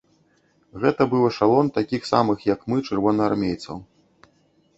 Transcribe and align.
Гэта 0.85 1.01
быў 1.11 1.27
эшалон 1.31 1.69
такіх 1.77 2.01
самых, 2.13 2.39
як 2.53 2.59
мы, 2.73 2.77
чырвонаармейцаў. 2.89 3.77